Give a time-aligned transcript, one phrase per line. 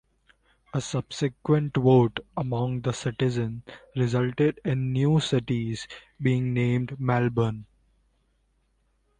[0.73, 3.61] A subsequent vote among the citizens
[3.95, 5.87] resulted in the new cities
[6.19, 7.67] being named Melbourne.